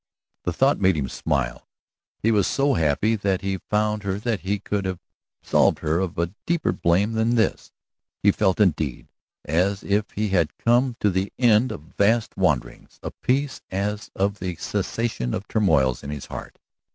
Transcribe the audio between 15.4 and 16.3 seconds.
turmoils in his